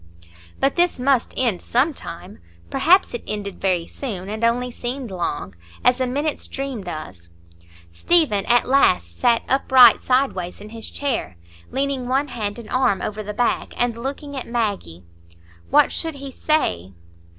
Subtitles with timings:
[0.59, 2.39] But this must end some time,
[2.71, 5.53] perhaps it ended very soon, and only seemed long,
[5.85, 7.29] as a minute's dream does.
[7.91, 11.37] Stephen at last sat upright sideways in his chair,
[11.69, 15.03] leaning one hand and arm over the back and looking at Maggie.
[15.69, 16.93] What should he say?